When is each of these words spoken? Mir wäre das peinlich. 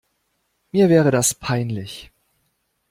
Mir 0.71 0.89
wäre 0.89 1.11
das 1.11 1.35
peinlich. 1.35 2.11